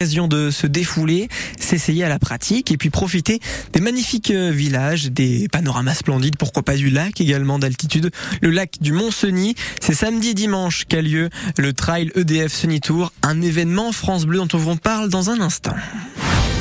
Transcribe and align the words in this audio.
Occasion 0.00 0.28
de 0.28 0.52
se 0.52 0.68
défouler, 0.68 1.28
s'essayer 1.58 2.04
à 2.04 2.08
la 2.08 2.20
pratique 2.20 2.70
et 2.70 2.76
puis 2.76 2.88
profiter 2.88 3.40
des 3.72 3.80
magnifiques 3.80 4.30
euh, 4.30 4.52
villages, 4.52 5.10
des 5.10 5.48
panoramas 5.48 5.94
splendides, 5.94 6.36
pourquoi 6.36 6.62
pas 6.62 6.76
du 6.76 6.88
lac 6.88 7.20
également 7.20 7.58
d'altitude, 7.58 8.12
le 8.40 8.50
lac 8.50 8.76
du 8.80 8.92
Mont-Cenis. 8.92 9.56
C'est 9.80 9.94
samedi 9.94 10.34
dimanche 10.34 10.84
qu'a 10.84 11.02
lieu 11.02 11.30
le 11.56 11.72
Trail 11.72 12.12
EDF 12.14 12.54
Sunny 12.54 12.80
Tour, 12.80 13.12
un 13.24 13.42
événement 13.42 13.90
France 13.90 14.24
Bleu 14.24 14.38
dont 14.38 14.46
on 14.52 14.58
vous 14.58 14.76
parle 14.76 15.08
dans 15.08 15.30
un 15.30 15.40
instant. 15.40 15.74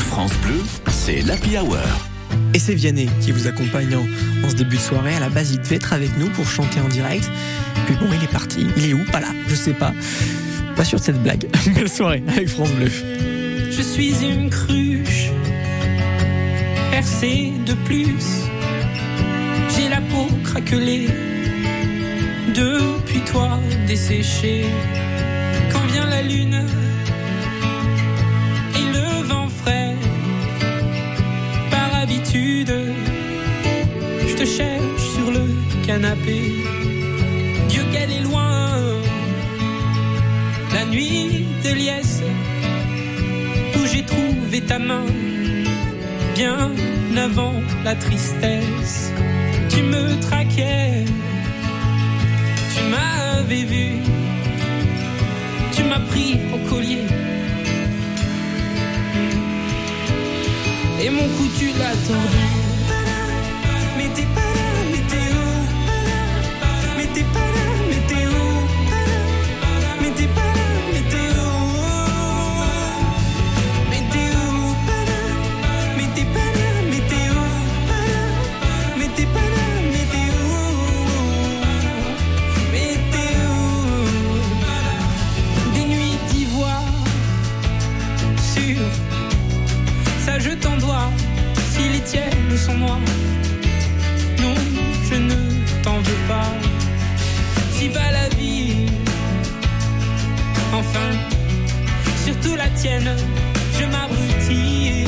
France 0.09 0.33
Bleu, 0.41 0.59
c'est 0.89 1.21
l'Happy 1.21 1.59
Hour. 1.59 1.77
Et 2.53 2.59
c'est 2.59 2.73
Vianney 2.73 3.09
qui 3.21 3.31
vous 3.31 3.47
accompagne 3.47 3.95
en, 3.95 4.49
ce 4.49 4.55
début 4.55 4.77
de 4.77 4.81
soirée. 4.81 5.15
À 5.15 5.19
la 5.19 5.29
base, 5.29 5.51
il 5.51 5.59
devait 5.59 5.75
être 5.75 5.93
avec 5.93 6.17
nous 6.17 6.29
pour 6.29 6.47
chanter 6.47 6.79
en 6.79 6.87
direct. 6.87 7.29
Puis 7.85 7.95
bon, 7.95 8.07
il 8.13 8.23
est 8.23 8.31
parti. 8.31 8.67
Il 8.77 8.85
est 8.85 8.93
où? 8.93 9.03
Pas 9.11 9.19
là, 9.19 9.27
je 9.47 9.55
sais 9.55 9.73
pas. 9.73 9.93
Pas 10.75 10.85
sûr 10.85 10.99
de 10.99 11.03
cette 11.03 11.21
blague. 11.21 11.45
Belle 11.75 11.89
soirée 11.89 12.23
avec 12.27 12.47
France 12.47 12.71
Bleu. 12.71 12.89
Je 13.71 13.81
suis 13.81 14.23
une 14.23 14.49
cruche 14.49 15.31
percée 16.91 17.53
de 17.65 17.73
plus. 17.85 18.47
J'ai 19.75 19.89
la 19.89 20.01
peau 20.01 20.27
craquelée 20.43 21.07
depuis 22.55 23.19
toi 23.31 23.59
desséchée. 23.85 24.65
Quand 25.71 25.85
vient 25.91 26.07
la 26.07 26.21
lune 26.23 26.65
je 34.27 34.35
te 34.35 34.45
cherche 34.45 35.05
sur 35.15 35.31
le 35.31 35.45
canapé. 35.85 36.39
Dieu 37.69 37.83
qu'elle 37.91 38.11
est 38.11 38.23
loin, 38.29 38.79
la 40.73 40.85
nuit 40.85 41.45
de 41.63 41.73
liesse 41.73 42.21
j'ai 43.93 44.03
trouvé 44.03 44.61
ta 44.61 44.79
main 44.79 45.05
bien 46.35 46.71
avant 47.17 47.53
la 47.83 47.95
tristesse. 47.95 49.11
Tu 49.69 49.81
me 49.81 50.19
traquais, 50.19 51.05
tu 52.73 52.81
m'avais 52.91 53.63
vu, 53.63 53.87
tu 55.75 55.83
m'as 55.83 55.99
pris 56.11 56.37
au 56.53 56.69
collier. 56.69 57.05
Et 60.99 61.09
mon 61.11 61.27
cou 61.37 61.47
tu 61.57 61.67
l'as 61.77 61.95
tordu. 62.07 62.45
Mais 63.97 64.09
t'es 64.15 64.27
pas 64.33 64.46
je 90.39 90.51
t'en 90.51 90.77
dois 90.77 91.09
si 91.71 91.89
les 91.89 92.01
tiennes 92.01 92.57
sont 92.57 92.77
noires. 92.77 92.99
Non, 94.41 94.53
je 95.09 95.15
ne 95.15 95.35
t'en 95.83 95.97
veux 95.97 96.21
pas. 96.27 96.51
Si 97.71 97.87
va 97.89 98.11
la 98.11 98.27
vie, 98.29 98.87
enfin, 100.73 101.09
surtout 102.25 102.55
la 102.55 102.69
tienne, 102.69 103.09
je 103.79 103.85
m'abrutis 103.85 105.05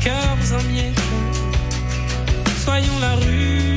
cœurs 0.00 0.52
en 0.52 0.62
miettes, 0.70 1.00
soyons 2.64 2.98
la 3.00 3.14
ruche, 3.16 3.67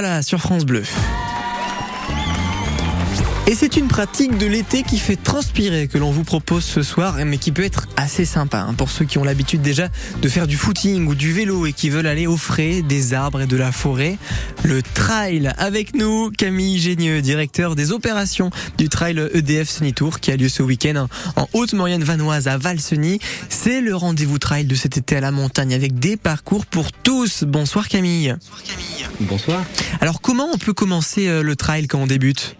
Là 0.00 0.22
sur 0.22 0.40
France 0.40 0.64
Bleu. 0.64 0.84
Et 3.48 3.54
c'est 3.54 3.78
une 3.78 3.88
pratique 3.88 4.36
de 4.36 4.44
l'été 4.44 4.82
qui 4.82 4.98
fait 4.98 5.16
transpirer 5.16 5.88
que 5.88 5.96
l'on 5.96 6.10
vous 6.10 6.22
propose 6.22 6.64
ce 6.64 6.82
soir, 6.82 7.16
mais 7.24 7.38
qui 7.38 7.50
peut 7.50 7.64
être 7.64 7.88
assez 7.96 8.26
sympa 8.26 8.58
hein, 8.58 8.74
pour 8.74 8.90
ceux 8.90 9.06
qui 9.06 9.16
ont 9.16 9.24
l'habitude 9.24 9.62
déjà 9.62 9.88
de 10.20 10.28
faire 10.28 10.46
du 10.46 10.58
footing 10.58 11.06
ou 11.06 11.14
du 11.14 11.32
vélo 11.32 11.64
et 11.64 11.72
qui 11.72 11.88
veulent 11.88 12.08
aller 12.08 12.26
au 12.26 12.36
frais 12.36 12.82
des 12.82 13.14
arbres 13.14 13.40
et 13.40 13.46
de 13.46 13.56
la 13.56 13.72
forêt. 13.72 14.18
Le 14.64 14.82
trail 14.82 15.50
avec 15.56 15.94
nous, 15.94 16.30
Camille 16.30 16.78
Génieux, 16.78 17.22
directeur 17.22 17.74
des 17.74 17.90
opérations 17.90 18.50
du 18.76 18.90
trail 18.90 19.18
EDF 19.32 19.70
Sunny 19.70 19.94
Tour 19.94 20.20
qui 20.20 20.30
a 20.30 20.36
lieu 20.36 20.50
ce 20.50 20.62
week-end 20.62 21.06
en 21.36 21.48
Haute-Maurienne 21.54 22.04
vanoise 22.04 22.48
à 22.48 22.58
Valseny. 22.58 23.18
C'est 23.48 23.80
le 23.80 23.96
rendez-vous 23.96 24.38
trail 24.38 24.66
de 24.66 24.74
cet 24.74 24.98
été 24.98 25.16
à 25.16 25.20
la 25.22 25.30
montagne 25.30 25.72
avec 25.72 25.98
des 25.98 26.18
parcours 26.18 26.66
pour 26.66 26.92
tous. 26.92 27.44
Bonsoir 27.44 27.88
Camille. 27.88 28.36
Bonsoir. 29.20 29.64
Alors 30.02 30.20
comment 30.20 30.50
on 30.52 30.58
peut 30.58 30.74
commencer 30.74 31.28
euh, 31.28 31.42
le 31.42 31.56
trail 31.56 31.86
quand 31.86 32.00
on 32.00 32.06
débute? 32.06 32.58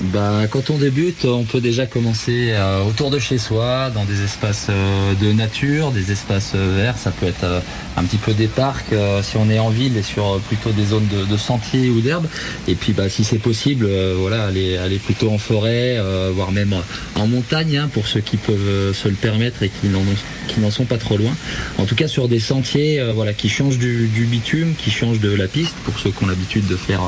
Bah, 0.00 0.46
quand 0.50 0.70
on 0.70 0.78
débute, 0.78 1.26
on 1.26 1.44
peut 1.44 1.60
déjà 1.60 1.84
commencer 1.84 2.52
euh, 2.52 2.82
autour 2.84 3.10
de 3.10 3.18
chez 3.18 3.36
soi, 3.36 3.90
dans 3.90 4.04
des 4.06 4.24
espaces 4.24 4.68
euh, 4.70 5.14
de 5.14 5.32
nature, 5.32 5.90
des 5.90 6.10
espaces 6.10 6.52
euh, 6.54 6.74
verts. 6.74 6.96
Ça 6.96 7.10
peut 7.10 7.26
être 7.26 7.62
un 8.00 8.04
petit 8.04 8.16
peu 8.16 8.32
des 8.32 8.46
parcs 8.46 8.92
euh, 8.92 9.22
si 9.22 9.36
on 9.36 9.50
est 9.50 9.58
en 9.58 9.68
ville 9.68 9.96
et 9.96 10.02
sur 10.02 10.26
euh, 10.26 10.38
plutôt 10.48 10.70
des 10.70 10.86
zones 10.86 11.06
de, 11.08 11.36
sentiers 11.36 11.90
ou 11.90 12.00
d'herbe. 12.00 12.26
Et 12.66 12.74
puis, 12.74 12.92
bah, 12.92 13.08
si 13.08 13.24
c'est 13.24 13.38
possible, 13.38 13.86
euh, 13.88 14.14
voilà, 14.18 14.46
aller, 14.46 14.78
aller 14.78 14.98
plutôt 14.98 15.30
en 15.30 15.38
forêt, 15.38 15.98
voire 16.34 16.52
même 16.52 16.74
en 17.16 17.26
montagne, 17.26 17.76
hein, 17.76 17.90
pour 17.92 18.06
ceux 18.06 18.20
qui 18.20 18.36
peuvent 18.36 18.94
se 18.94 19.08
le 19.08 19.14
permettre 19.14 19.62
et 19.62 19.68
qui 19.68 19.88
n'en 19.88 20.00
qui 20.48 20.60
n'en 20.60 20.70
sont 20.70 20.84
pas 20.84 20.98
trop 20.98 21.16
loin. 21.16 21.32
En 21.78 21.84
tout 21.84 21.94
cas, 21.94 22.08
sur 22.08 22.28
des 22.28 22.40
sentiers, 22.40 23.00
voilà, 23.14 23.32
qui 23.32 23.48
changent 23.48 23.78
du, 23.78 24.26
bitume, 24.30 24.74
qui 24.76 24.90
changent 24.90 25.20
de 25.20 25.32
la 25.32 25.46
piste, 25.46 25.74
pour 25.84 25.98
ceux 25.98 26.10
qui 26.10 26.24
ont 26.24 26.26
l'habitude 26.26 26.66
de 26.66 26.76
faire 26.76 27.00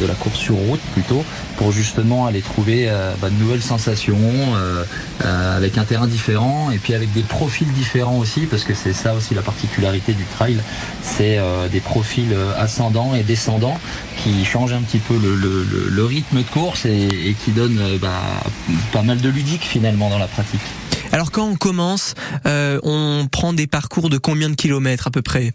de 0.00 0.06
la 0.06 0.14
course 0.14 0.38
sur 0.38 0.54
route 0.54 0.80
plutôt, 0.92 1.24
pour 1.56 1.72
justement 1.72 2.26
aller 2.26 2.40
trouver 2.40 2.88
bah, 3.20 3.30
de 3.30 3.42
nouvelles 3.42 3.62
sensations, 3.62 4.16
avec 5.24 5.76
un 5.78 5.84
terrain 5.84 6.06
différent 6.06 6.70
et 6.70 6.78
puis 6.78 6.94
avec 6.94 7.12
des 7.12 7.22
profils 7.22 7.70
différents 7.72 8.18
aussi, 8.18 8.42
parce 8.42 8.64
que 8.64 8.74
c'est 8.74 8.92
ça 8.92 9.14
aussi 9.14 9.34
la 9.34 9.42
particularité 9.42 10.01
du 10.10 10.24
trail, 10.24 10.58
c'est 11.02 11.38
euh, 11.38 11.68
des 11.68 11.80
profils 11.80 12.32
euh, 12.32 12.52
ascendants 12.58 13.14
et 13.14 13.22
descendants 13.22 13.78
qui 14.22 14.44
changent 14.44 14.72
un 14.72 14.82
petit 14.82 14.98
peu 14.98 15.14
le, 15.16 16.04
rythme 16.04 16.38
de 16.38 16.48
course 16.48 16.84
et, 16.84 17.36
qui 17.44 17.52
donnent 17.52 17.78
euh, 17.78 17.98
bah, 17.98 18.20
pas 18.92 19.02
mal 19.02 19.20
de 19.20 19.28
ludique 19.28 19.62
finalement 19.62 20.10
dans 20.10 20.18
la 20.18 20.26
pratique. 20.26 20.60
Alors 21.12 21.30
quand 21.30 21.46
on 21.46 21.56
commence, 21.56 22.14
on 22.44 23.28
prend 23.30 23.52
des 23.52 23.66
parcours 23.66 24.08
de 24.08 24.18
combien 24.18 24.48
de 24.48 24.54
kilomètres 24.54 25.06
à 25.06 25.10
peu 25.10 25.22
près? 25.22 25.52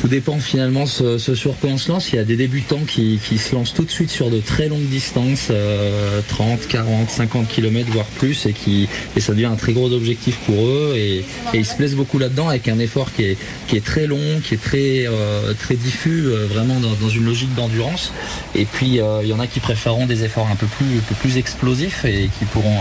Tout 0.00 0.08
dépend 0.08 0.38
finalement 0.38 0.86
ce, 0.86 1.18
sur 1.18 1.56
quoi 1.58 1.70
on 1.70 1.78
se 1.78 1.90
lance. 1.90 2.12
Il 2.12 2.16
y 2.16 2.18
a 2.18 2.24
des 2.24 2.36
débutants 2.36 2.84
qui, 2.86 3.18
se 3.18 3.54
lancent 3.54 3.74
tout 3.74 3.84
de 3.84 3.90
suite 3.90 4.10
sur 4.10 4.30
de 4.30 4.40
très 4.40 4.68
longues 4.68 4.88
distances, 4.88 5.48
euh, 5.50 6.20
30, 6.28 6.68
40, 6.68 7.10
50 7.10 7.48
km 7.48 7.90
voire 7.90 8.06
plus, 8.06 8.46
et 8.46 8.52
qui 8.52 8.88
et 9.16 9.20
ça 9.20 9.32
devient 9.32 9.46
un 9.46 9.56
très 9.56 9.72
gros 9.72 9.92
objectif 9.92 10.36
pour 10.46 10.66
eux. 10.66 10.94
Et, 10.96 11.24
ils 11.54 11.66
se 11.66 11.74
plaisent 11.74 11.96
beaucoup 11.96 12.18
là-dedans 12.18 12.48
avec 12.48 12.68
un 12.68 12.78
effort 12.78 13.12
qui 13.12 13.24
est, 13.24 13.38
qui 13.66 13.76
est 13.76 13.84
très 13.84 14.06
long, 14.06 14.40
qui 14.44 14.54
est 14.54 14.62
très 14.62 15.06
euh, 15.06 15.54
très 15.58 15.74
diffus, 15.74 16.26
euh, 16.26 16.46
vraiment 16.46 16.76
dans, 16.80 17.08
une 17.08 17.24
logique 17.24 17.54
d'endurance. 17.54 18.12
Et 18.54 18.64
puis 18.64 19.00
euh, 19.00 19.20
il 19.22 19.28
y 19.28 19.32
en 19.32 19.40
a 19.40 19.46
qui 19.46 19.60
préféreront 19.60 20.06
des 20.06 20.24
efforts 20.24 20.48
un 20.50 20.56
peu 20.56 20.66
plus 20.66 20.98
un 20.98 21.02
peu 21.08 21.14
plus 21.16 21.36
explosifs 21.36 22.04
et 22.04 22.30
qui 22.38 22.44
pourront 22.44 22.80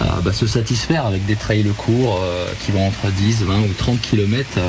bah, 0.00 0.32
se 0.32 0.46
satisfaire 0.46 1.06
avec 1.06 1.24
des 1.26 1.36
trails 1.36 1.64
courts 1.76 2.20
qui 2.64 2.72
vont 2.72 2.86
entre 2.86 3.10
10, 3.10 3.42
20 3.42 3.60
ou 3.60 3.72
30 3.76 4.00
km. 4.00 4.60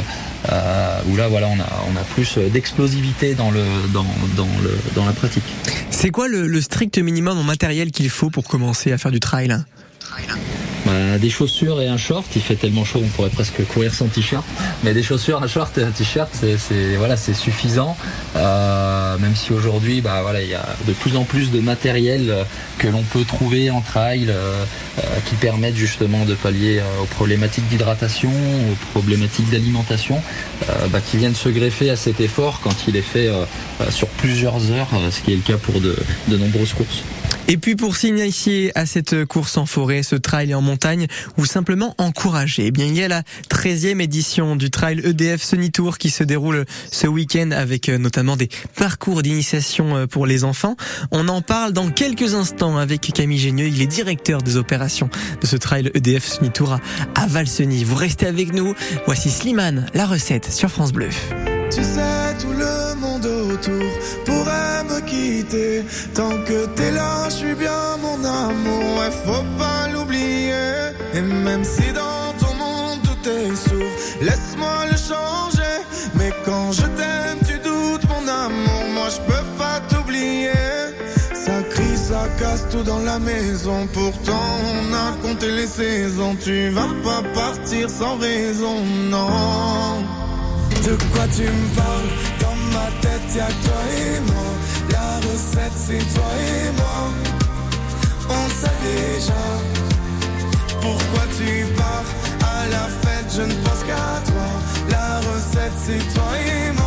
Euh, 0.52 1.00
où 1.10 1.16
là 1.18 1.28
voilà 1.28 1.48
on 1.48 1.60
a 1.60 1.68
on 1.92 1.96
a 1.98 2.04
plus 2.16 2.38
d'explosivité 2.38 3.36
dans 3.36 3.52
le 3.52 3.64
dans, 3.94 4.06
dans 4.36 4.48
le 4.64 4.78
dans 4.96 5.06
la 5.06 5.12
pratique. 5.14 5.44
C'est 5.90 6.10
quoi 6.10 6.28
le, 6.28 6.48
le 6.48 6.62
strict 6.62 6.98
minimum 6.98 7.38
en 7.38 7.44
matériel 7.44 7.92
qu'il 7.92 8.10
faut 8.10 8.30
pour 8.30 8.46
commencer 8.48 8.92
à 8.92 8.98
faire 8.98 9.12
du 9.12 9.20
trail 9.20 9.58
Bah, 10.86 11.18
des 11.20 11.30
chaussures 11.30 11.82
et 11.82 11.88
un 11.88 11.98
short, 11.98 12.26
il 12.36 12.42
fait 12.42 12.56
tellement 12.56 12.86
chaud 12.86 13.02
on 13.04 13.08
pourrait 13.10 13.30
presque 13.30 13.66
courir 13.68 13.94
sans 13.94 14.08
t-shirt. 14.08 14.46
Mais 14.84 14.94
des 14.94 15.04
chaussures, 15.04 15.44
un 15.44 15.48
short 15.48 15.78
et 15.78 15.84
un 15.84 15.92
t-shirt, 15.92 16.30
c'est, 16.32 16.96
voilà, 16.98 17.18
suffisant. 17.18 17.98
Euh, 18.38 18.87
si 19.38 19.54
aujourd'hui, 19.54 20.02
bah 20.02 20.24
il 20.42 20.50
y 20.50 20.56
a 20.56 20.66
de 20.86 20.94
plus 20.94 21.16
en 21.16 21.24
plus 21.24 21.52
de 21.52 21.60
matériel 21.60 22.30
euh, 22.30 22.44
que 22.78 22.88
l'on 22.88 23.04
peut 23.04 23.24
trouver 23.24 23.70
en 23.70 23.82
trail 23.82 24.28
euh, 24.30 24.66
euh, 24.98 25.02
qui 25.26 25.36
permettent 25.36 25.78
justement 25.78 26.26
de 26.26 26.34
pallier 26.34 26.82
aux 27.02 27.06
problématiques 27.06 27.68
d'hydratation, 27.70 28.30
aux 28.30 28.76
problématiques 28.92 29.50
d'alimentation, 29.50 30.22
bah, 30.92 31.00
qui 31.00 31.18
viennent 31.18 31.36
se 31.36 31.50
greffer 31.50 31.90
à 31.90 31.96
cet 31.96 32.20
effort 32.20 32.60
quand 32.62 32.88
il 32.88 32.96
est 32.96 33.02
fait 33.02 33.30
sur 33.90 34.08
plusieurs 34.08 34.72
heures, 34.72 34.90
ce 35.12 35.22
qui 35.22 35.34
est 35.34 35.36
le 35.36 35.42
cas 35.42 35.58
pour 35.58 35.80
de 35.80 36.38
nombreuses 36.38 36.74
courses. 36.74 37.04
Et 37.50 37.56
puis 37.58 37.78
pour 37.78 37.96
s'initier 37.96 38.72
à 38.76 38.86
cette 38.86 39.24
course 39.26 39.58
en 39.58 39.66
forêt, 39.66 40.04
ce 40.04 40.16
trail 40.16 40.54
en 40.54 40.62
montagne, 40.62 41.08
ou 41.38 41.46
simplement 41.46 41.96
encourager, 41.98 42.68
eh 42.68 42.72
bien 42.72 42.86
il 42.86 42.96
y 42.96 43.04
a 43.04 43.08
la 43.08 43.24
13e 43.50 44.02
édition 44.02 44.58
du 44.58 44.70
trail 44.70 45.02
EDF 45.04 45.42
Sunny 45.42 45.72
Tour 45.72 45.98
qui 45.98 46.10
se 46.10 46.24
déroule 46.24 46.66
ce 46.92 47.08
week-end 47.08 47.52
avec 47.52 47.88
euh, 47.88 47.98
notamment 47.98 48.36
des 48.36 48.50
parcours 48.76 49.22
d'initiation 49.22 49.96
euh, 49.96 50.08
pour 50.08 50.26
les 50.26 50.44
enfants. 50.44 50.76
On 51.12 51.30
en 51.30 51.42
parle 51.42 51.72
dans 51.72 51.90
quelques 51.90 52.34
instants 52.34 52.78
avec 52.78 53.14
Camille 53.14 53.40
Génieux, 53.40 53.68
il 53.68 53.82
est 53.82 53.88
directeur 53.88 54.42
des 54.42 54.58
opérations 54.58 55.10
de 55.40 55.48
ce 55.48 55.56
trail 55.56 55.90
EDF 55.94 56.26
Sunny 56.26 56.52
Tour 56.52 56.78
à, 57.16 57.28
Valseny. 57.28 57.86
Vous 57.86 57.96
restez 57.96 58.28
avec 58.28 58.54
nous, 58.54 58.76
voici 59.06 59.30
Slimane, 59.30 59.86
la 59.94 60.06
recette 60.06 60.52
sur 60.52 60.70
France 60.70 60.92
Bleu. 60.92 61.10
Tant 65.44 66.32
que 66.46 66.66
t'es 66.76 66.92
là, 66.92 67.30
je 67.30 67.36
suis 67.36 67.56
bien 67.56 67.98
mon 68.02 68.24
amour. 68.24 68.98
Ouais, 68.98 69.12
faut 69.26 69.46
pas 69.58 69.88
l'oublier. 69.94 70.54
Et 71.14 71.22
même 71.22 71.64
si 71.64 71.94
dans 71.94 72.34
ton 72.40 72.54
monde 72.56 73.00
tout 73.04 73.30
est 73.30 73.56
sourd, 73.56 73.94
laisse-moi 74.22 74.86
le 74.92 74.98
changer. 74.98 75.78
Mais 76.16 76.32
quand 76.44 76.72
je 76.72 76.88
t'aime, 76.98 77.40
tu 77.48 77.60
doutes 77.60 78.06
mon 78.10 78.28
amour. 78.28 78.84
Moi, 78.96 79.08
je 79.10 79.22
peux 79.32 79.46
pas 79.60 79.80
t'oublier. 79.90 80.52
Ça 81.34 81.62
crie, 81.70 81.98
ça 81.98 82.28
casse 82.40 82.66
tout 82.72 82.84
dans 82.84 83.00
la 83.00 83.20
maison. 83.20 83.88
Pourtant, 83.94 84.48
on 84.74 84.94
a 84.94 85.12
compté 85.22 85.52
les 85.52 85.68
saisons. 85.68 86.36
Tu 86.44 86.70
vas 86.70 86.90
pas 87.04 87.22
partir 87.34 87.90
sans 87.90 88.18
raison, 88.18 88.84
non. 89.12 90.02
De 90.84 90.96
quoi 91.14 91.26
tu 91.36 91.44
me 91.44 91.76
parles? 91.76 92.12
Dans 92.42 92.58
ma 92.74 92.88
tête 93.02 93.36
y'a 93.36 93.46
toi 93.46 93.82
et 93.98 94.20
moi 94.32 94.47
c'est 95.88 96.14
toi 96.14 96.32
et 96.36 96.72
moi. 96.76 97.00
On 98.30 98.50
sait 98.50 98.78
déjà 98.84 99.44
Pourquoi 100.82 101.24
tu 101.38 101.66
pars. 101.76 102.10
À 102.42 102.68
la 102.68 102.88
fête 103.02 103.30
je 103.38 103.44
ne 103.44 103.54
pense 103.64 103.84
qu'à 103.88 104.22
toi. 104.30 104.48
La 104.90 105.20
recette 105.20 105.78
c'est 105.86 106.14
toi 106.14 106.32
et 106.40 106.72
moi 106.74 106.87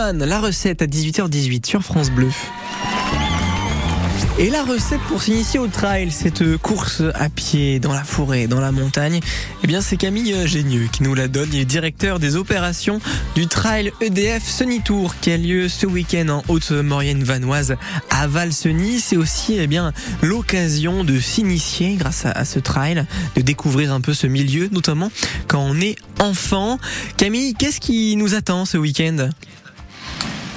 La 0.00 0.38
recette 0.38 0.80
à 0.80 0.86
18h18 0.86 1.66
sur 1.66 1.82
France 1.82 2.12
Bleu. 2.12 2.28
Et 4.38 4.48
la 4.48 4.62
recette 4.62 5.00
pour 5.08 5.20
s'initier 5.20 5.58
au 5.58 5.66
trail, 5.66 6.12
cette 6.12 6.56
course 6.58 7.02
à 7.16 7.28
pied 7.28 7.80
dans 7.80 7.92
la 7.92 8.04
forêt, 8.04 8.46
dans 8.46 8.60
la 8.60 8.70
montagne, 8.70 9.18
eh 9.64 9.66
bien 9.66 9.80
c'est 9.80 9.96
Camille 9.96 10.46
Génieux 10.46 10.86
qui 10.92 11.02
nous 11.02 11.14
la 11.14 11.26
donne. 11.26 11.48
Il 11.52 11.58
est 11.58 11.64
directeur 11.64 12.20
des 12.20 12.36
opérations 12.36 13.00
du 13.34 13.48
trail 13.48 13.90
EDF 14.00 14.48
Sunny 14.48 14.82
Tour 14.82 15.16
qui 15.20 15.32
a 15.32 15.36
lieu 15.36 15.68
ce 15.68 15.84
week-end 15.86 16.28
en 16.28 16.44
Haute-Maurienne 16.46 17.24
vanoise 17.24 17.74
à 18.08 18.28
Valseny. 18.28 19.00
C'est 19.00 19.16
aussi 19.16 19.56
eh 19.58 19.66
bien 19.66 19.92
l'occasion 20.22 21.02
de 21.02 21.18
s'initier 21.18 21.96
grâce 21.96 22.24
à 22.24 22.44
ce 22.44 22.60
trail, 22.60 23.04
de 23.34 23.40
découvrir 23.40 23.92
un 23.92 24.00
peu 24.00 24.14
ce 24.14 24.28
milieu, 24.28 24.68
notamment 24.70 25.10
quand 25.48 25.60
on 25.60 25.80
est 25.80 25.96
enfant. 26.20 26.78
Camille, 27.16 27.54
qu'est-ce 27.54 27.80
qui 27.80 28.14
nous 28.14 28.36
attend 28.36 28.64
ce 28.64 28.78
week-end? 28.78 29.30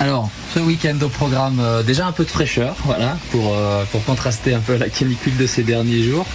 Alors, 0.02 0.32
ce 0.56 0.60
week-end 0.60 0.98
au 1.04 1.10
programme, 1.10 1.60
euh, 1.60 1.84
déjà 1.84 2.08
un 2.08 2.12
peu 2.12 2.24
de 2.24 2.30
fraîcheur, 2.32 2.76
voilà, 2.86 3.20
pour, 3.30 3.54
euh, 3.56 3.84
pour 3.92 4.04
contraster 4.04 4.52
un 4.56 4.60
peu 4.60 4.76
la 4.76 4.90
canicule 4.90 5.38
de 5.38 5.46
ces 5.46 5.62
derniers 5.62 6.02
jours. 6.02 6.26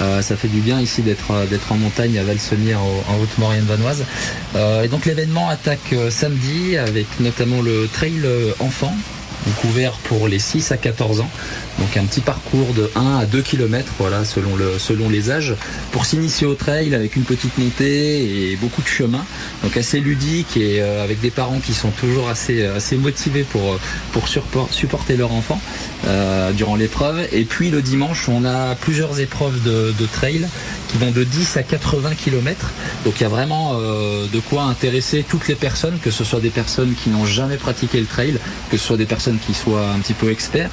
Euh, 0.00 0.22
ça 0.22 0.36
fait 0.36 0.46
du 0.46 0.60
bien 0.60 0.80
ici 0.80 1.02
d'être 1.02 1.32
d'être 1.50 1.72
en 1.72 1.74
montagne 1.74 2.16
à 2.20 2.22
Valseny 2.22 2.76
en, 2.76 2.78
en 2.82 3.20
Haute-Maurienne 3.20 3.64
vanoise. 3.64 4.04
Et 4.84 4.86
donc 4.86 5.06
l'événement 5.06 5.48
attaque 5.48 5.92
samedi 6.08 6.76
avec 6.76 7.06
notamment 7.18 7.62
le 7.62 7.88
trail 7.92 8.22
enfant, 8.60 8.94
donc 9.46 9.64
ouvert 9.64 9.92
pour 9.92 10.28
les 10.28 10.38
6 10.38 10.72
à 10.72 10.76
14 10.76 11.20
ans. 11.20 11.30
Donc 11.78 11.96
un 11.96 12.04
petit 12.04 12.20
parcours 12.20 12.72
de 12.74 12.90
1 12.96 13.18
à 13.18 13.26
2 13.26 13.42
km, 13.42 13.92
voilà, 13.98 14.24
selon, 14.24 14.56
le, 14.56 14.78
selon 14.78 15.08
les 15.08 15.30
âges, 15.30 15.54
pour 15.92 16.04
s'initier 16.04 16.46
au 16.46 16.54
trail 16.54 16.94
avec 16.94 17.16
une 17.16 17.22
petite 17.22 17.56
montée 17.58 18.50
et 18.50 18.56
beaucoup 18.56 18.82
de 18.82 18.88
chemin. 18.88 19.24
Donc 19.62 19.76
assez 19.76 20.00
ludique 20.00 20.56
et 20.56 20.80
euh, 20.80 21.04
avec 21.04 21.20
des 21.20 21.30
parents 21.30 21.60
qui 21.60 21.74
sont 21.74 21.90
toujours 21.90 22.28
assez, 22.28 22.64
assez 22.64 22.96
motivés 22.96 23.44
pour, 23.44 23.74
euh, 23.74 23.80
pour 24.12 24.28
supporter 24.70 25.16
leur 25.16 25.32
enfant 25.32 25.60
euh, 26.06 26.52
durant 26.52 26.76
l'épreuve. 26.76 27.26
Et 27.32 27.44
puis 27.44 27.70
le 27.70 27.82
dimanche, 27.82 28.28
on 28.28 28.44
a 28.44 28.74
plusieurs 28.74 29.20
épreuves 29.20 29.62
de, 29.62 29.92
trail 30.12 30.46
qui 30.88 30.98
vont 30.98 31.10
de 31.10 31.24
10 31.24 31.56
à 31.56 31.62
80 31.62 32.14
km. 32.14 32.70
Donc 33.04 33.14
il 33.18 33.22
y 33.22 33.26
a 33.26 33.28
vraiment 33.28 33.74
de 33.74 34.40
quoi 34.48 34.62
intéresser 34.64 35.24
toutes 35.28 35.48
les 35.48 35.56
personnes, 35.56 35.98
que 36.02 36.12
ce 36.12 36.22
soit 36.22 36.40
des 36.40 36.50
personnes 36.50 36.94
qui 36.94 37.10
n'ont 37.10 37.26
jamais 37.26 37.56
pratiqué 37.56 37.98
le 37.98 38.06
trail, 38.06 38.38
que 38.70 38.76
ce 38.76 38.86
soit 38.86 38.96
des 38.96 39.04
personnes 39.04 39.35
qui 39.38 39.54
soient 39.54 39.88
un 39.90 39.98
petit 39.98 40.14
peu 40.14 40.30
experts, 40.30 40.70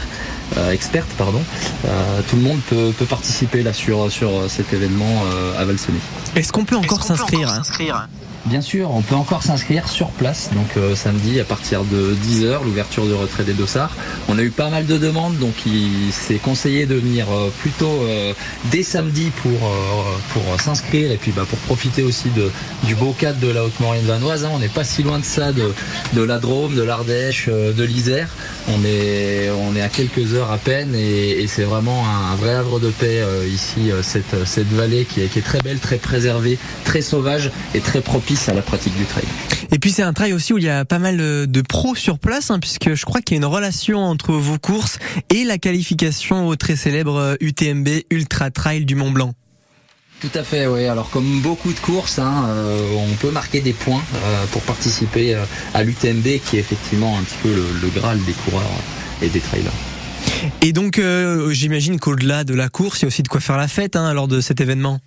euh, 0.57 0.71
expertes, 0.71 1.11
pardon. 1.17 1.41
Euh, 1.85 2.21
tout 2.29 2.35
le 2.35 2.41
monde 2.41 2.59
peut, 2.69 2.91
peut 2.97 3.05
participer 3.05 3.63
là 3.63 3.73
sur, 3.73 4.11
sur 4.11 4.49
cet 4.49 4.73
événement 4.73 5.23
euh, 5.25 5.59
à 5.59 5.65
Valseny. 5.65 5.99
Est-ce 6.35 6.51
qu'on 6.51 6.65
peut 6.65 6.75
encore 6.75 7.03
s'inscrire 7.03 7.49
hein? 7.49 8.07
Bien 8.45 8.59
sûr, 8.59 8.91
on 8.93 9.01
peut 9.01 9.15
encore 9.15 9.41
s'inscrire 9.41 9.87
sur 9.87 10.09
place, 10.09 10.49
donc 10.53 10.67
euh, 10.75 10.95
samedi 10.95 11.39
à 11.39 11.45
partir 11.45 11.85
de 11.85 12.13
10h, 12.13 12.61
l'ouverture 12.65 13.05
de 13.05 13.13
retrait 13.13 13.45
des 13.45 13.53
dossards. 13.53 13.95
On 14.27 14.37
a 14.37 14.41
eu 14.41 14.49
pas 14.49 14.69
mal 14.69 14.85
de 14.85 14.97
demandes, 14.97 15.37
donc 15.37 15.53
il 15.65 16.11
s'est 16.11 16.39
conseillé 16.39 16.85
de 16.85 16.95
venir 16.95 17.25
euh, 17.31 17.49
plutôt 17.61 18.01
euh, 18.01 18.33
dès 18.65 18.83
samedi 18.83 19.31
pour, 19.41 19.51
euh, 19.51 20.17
pour 20.33 20.59
s'inscrire 20.61 21.09
et 21.13 21.15
puis 21.15 21.31
bah, 21.31 21.45
pour 21.49 21.57
profiter 21.59 22.03
aussi 22.03 22.29
de, 22.31 22.51
du 22.83 22.95
beau 22.95 23.15
cadre 23.17 23.39
de 23.39 23.47
la 23.47 23.63
Haute-Maurienne 23.63 24.05
vanoise. 24.05 24.43
hein. 24.43 24.49
On 24.53 24.59
n'est 24.59 24.67
pas 24.67 24.83
si 24.83 25.03
loin 25.03 25.19
de 25.19 25.25
ça, 25.25 25.53
de, 25.53 25.73
de 26.11 26.21
la 26.21 26.37
Drôme, 26.37 26.75
de 26.75 26.83
l'Ardèche, 26.83 27.47
de 27.47 27.83
l'Isère. 27.83 28.27
On 28.67 28.83
est, 28.83 29.49
on 29.73 29.75
est 29.75 29.81
à 29.81 29.89
quelques 29.89 30.33
heures 30.33 30.51
à 30.51 30.57
peine 30.57 30.93
et, 30.95 31.41
et 31.41 31.47
c'est 31.47 31.63
vraiment 31.63 32.05
un, 32.07 32.33
un 32.33 32.35
vrai 32.35 32.53
havre 32.53 32.79
de 32.79 32.89
paix 32.89 33.21
euh, 33.21 33.47
ici, 33.47 33.91
euh, 33.91 34.03
cette, 34.03 34.45
cette 34.45 34.67
vallée 34.67 35.05
qui 35.05 35.21
est, 35.21 35.27
qui 35.27 35.39
est 35.39 35.43
très 35.43 35.61
belle, 35.61 35.79
très 35.79 35.97
préservée, 35.97 36.59
très 36.83 37.01
sauvage 37.01 37.51
et 37.73 37.79
très 37.79 38.01
propice 38.01 38.49
à 38.49 38.53
la 38.53 38.61
pratique 38.61 38.95
du 38.95 39.05
trail. 39.05 39.25
Et 39.71 39.79
puis 39.79 39.91
c'est 39.91 40.03
un 40.03 40.13
trail 40.13 40.33
aussi 40.33 40.53
où 40.53 40.57
il 40.57 40.65
y 40.65 40.69
a 40.69 40.85
pas 40.85 40.99
mal 40.99 41.17
de 41.17 41.61
pros 41.61 41.95
sur 41.95 42.19
place, 42.19 42.51
hein, 42.51 42.59
puisque 42.59 42.93
je 42.93 43.05
crois 43.05 43.21
qu'il 43.21 43.35
y 43.35 43.37
a 43.37 43.41
une 43.41 43.51
relation 43.51 43.99
entre 43.99 44.33
vos 44.33 44.59
courses 44.59 44.99
et 45.29 45.43
la 45.43 45.57
qualification 45.57 46.47
au 46.47 46.55
très 46.55 46.75
célèbre 46.75 47.17
euh, 47.17 47.35
UTMB 47.39 47.87
Ultra 48.11 48.51
Trail 48.51 48.85
du 48.85 48.95
Mont 48.95 49.11
Blanc. 49.11 49.33
Tout 50.23 50.39
à 50.39 50.43
fait, 50.43 50.67
oui. 50.67 50.85
Alors 50.85 51.09
comme 51.09 51.41
beaucoup 51.41 51.73
de 51.73 51.79
courses, 51.79 52.17
hein, 52.17 52.45
euh, 52.47 52.95
on 52.95 53.13
peut 53.15 53.29
marquer 53.29 53.59
des 53.59 53.73
points 53.73 54.01
euh, 54.15 54.45
pour 54.51 54.61
participer 54.61 55.35
euh, 55.35 55.43
à 55.73 55.83
l'UTMB 55.83 56.39
qui 56.45 56.55
est 56.55 56.59
effectivement 56.61 57.17
un 57.17 57.23
petit 57.23 57.35
peu 57.43 57.49
le, 57.49 57.65
le 57.81 57.89
graal 57.89 58.23
des 58.23 58.31
coureurs 58.31 58.63
et 59.23 59.29
des 59.29 59.39
trailers. 59.39 59.71
Et 60.61 60.73
donc 60.73 60.99
euh, 60.99 61.51
j'imagine 61.51 61.99
qu'au-delà 61.99 62.43
de 62.43 62.53
la 62.53 62.69
course, 62.69 62.99
il 62.99 63.03
y 63.03 63.05
a 63.05 63.07
aussi 63.07 63.23
de 63.23 63.27
quoi 63.27 63.39
faire 63.39 63.57
la 63.57 63.67
fête 63.67 63.95
hein, 63.95 64.13
lors 64.13 64.27
de 64.27 64.41
cet 64.41 64.61
événement. 64.61 64.99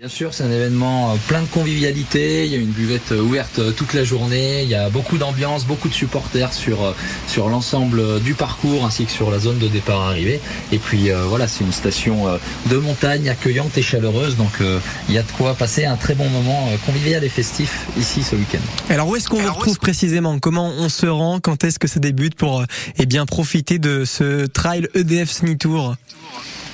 Bien 0.00 0.08
sûr, 0.08 0.32
c'est 0.32 0.44
un 0.44 0.50
événement 0.50 1.12
euh, 1.12 1.16
plein 1.28 1.42
de 1.42 1.46
convivialité. 1.48 2.46
Il 2.46 2.52
y 2.52 2.54
a 2.54 2.58
une 2.58 2.70
buvette 2.70 3.12
euh, 3.12 3.20
ouverte 3.20 3.58
euh, 3.58 3.70
toute 3.70 3.92
la 3.92 4.02
journée. 4.02 4.62
Il 4.62 4.68
y 4.70 4.74
a 4.74 4.88
beaucoup 4.88 5.18
d'ambiance, 5.18 5.66
beaucoup 5.66 5.90
de 5.90 5.92
supporters 5.92 6.54
sur 6.54 6.94
sur 7.28 7.50
l'ensemble 7.50 8.18
du 8.20 8.32
parcours 8.32 8.86
ainsi 8.86 9.04
que 9.04 9.10
sur 9.10 9.30
la 9.30 9.38
zone 9.38 9.58
de 9.58 9.68
départ 9.68 10.00
arrivée. 10.00 10.40
Et 10.72 10.78
puis 10.78 11.10
voilà, 11.28 11.46
c'est 11.46 11.64
une 11.64 11.72
station 11.72 12.24
de 12.70 12.76
montagne 12.78 13.28
accueillante 13.28 13.76
et 13.76 13.82
chaleureuse. 13.82 14.36
Donc 14.36 14.62
euh, 14.62 14.78
il 15.10 15.14
y 15.14 15.18
a 15.18 15.22
de 15.22 15.30
quoi 15.32 15.52
passer 15.52 15.84
un 15.84 15.96
très 15.96 16.14
bon 16.14 16.30
moment 16.30 16.70
convivial 16.86 17.22
et 17.22 17.28
festif 17.28 17.86
ici 17.98 18.22
ce 18.22 18.36
week-end. 18.36 18.58
Alors 18.88 19.06
où 19.06 19.16
est-ce 19.16 19.28
qu'on 19.28 19.38
vous 19.38 19.52
retrouve 19.52 19.78
précisément? 19.78 20.38
Comment 20.38 20.72
on 20.78 20.88
se 20.88 21.04
rend? 21.04 21.40
Quand 21.40 21.62
est-ce 21.62 21.78
que 21.78 21.88
ça 21.88 22.00
débute 22.00 22.36
pour 22.36 22.64
eh 22.98 23.04
bien 23.04 23.26
profiter 23.26 23.78
de 23.78 24.06
ce 24.06 24.46
trail 24.46 24.88
EDF 24.94 25.30
Sni 25.30 25.58
Tour 25.58 25.94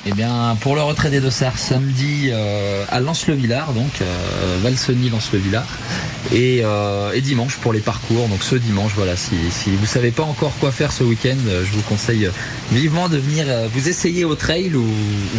Eh 0.09 0.13
bien, 0.13 0.57
pour 0.61 0.77
le 0.77 0.83
retrait 0.83 1.11
des 1.11 1.21
dossards, 1.21 1.59
samedi 1.59 2.31
euh, 2.31 2.85
à 2.91 3.01
Lens-le-Villard, 3.01 3.73
donc 3.73 4.01
euh, 4.01 4.59
Valseny-Lens-le-Villard, 4.63 5.67
et, 6.33 6.61
euh, 6.63 7.11
et 7.13 7.21
dimanche 7.21 7.57
pour 7.57 7.73
les 7.73 7.81
parcours. 7.81 8.29
Donc 8.29 8.45
ce 8.45 8.55
dimanche, 8.55 8.93
voilà, 8.95 9.17
si, 9.17 9.35
si 9.51 9.75
vous 9.75 9.85
savez 9.85 10.13
pas 10.13 10.23
encore 10.23 10.53
quoi 10.61 10.71
faire 10.71 10.93
ce 10.93 11.03
week-end, 11.03 11.35
euh, 11.49 11.65
je 11.65 11.73
vous 11.73 11.83
conseille 11.83 12.31
vivement 12.71 13.09
de 13.09 13.17
venir 13.17 13.47
vous 13.75 13.89
essayer 13.89 14.25
au 14.25 14.37
trail 14.37 14.77
ou, 14.77 14.87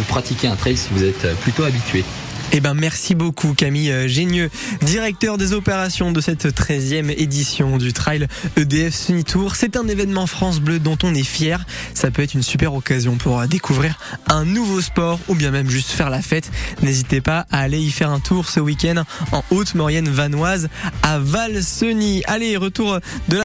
pratiquer 0.08 0.48
un 0.48 0.56
trail 0.56 0.76
si 0.76 0.88
vous 0.92 1.02
êtes 1.02 1.34
plutôt 1.40 1.64
habitué. 1.64 2.04
Eh 2.52 2.60
ben 2.60 2.72
merci 2.72 3.14
beaucoup 3.14 3.52
Camille 3.52 3.92
euh, 3.92 4.08
Génieux, 4.08 4.50
directeur 4.80 5.36
des 5.36 5.52
opérations 5.52 6.12
de 6.12 6.20
cette 6.22 6.46
13e 6.46 7.10
édition 7.10 7.76
du 7.76 7.92
Trail 7.92 8.26
EDF 8.56 8.94
Sunny 8.94 9.22
Tour. 9.22 9.54
C'est 9.54 9.76
un 9.76 9.86
événement 9.86 10.26
France 10.26 10.58
Bleu 10.58 10.78
dont 10.78 10.96
on 11.02 11.14
est 11.14 11.24
fier. 11.24 11.66
Ça 11.92 12.10
peut 12.10 12.22
être 12.22 12.32
une 12.32 12.42
super 12.42 12.72
occasion 12.72 13.16
pour 13.16 13.38
euh, 13.38 13.46
découvrir 13.46 13.98
un 14.28 14.46
nouveau 14.46 14.80
sport 14.80 15.20
ou 15.28 15.34
bien 15.34 15.50
même 15.50 15.68
juste 15.68 15.90
faire 15.90 16.08
la 16.08 16.22
fête. 16.22 16.50
N'hésitez 16.82 17.20
pas 17.20 17.46
à 17.50 17.60
aller 17.60 17.80
y 17.80 17.90
faire 17.90 18.10
un 18.10 18.20
tour 18.20 18.48
ce 18.48 18.60
week-end 18.60 19.04
en 19.32 19.44
Haute-Maurienne 19.50 20.08
vanoise 20.08 20.70
à 21.02 21.18
Valseny. 21.18 22.22
Allez, 22.26 22.56
retour 22.56 22.98
de 23.28 23.36
la 23.36 23.36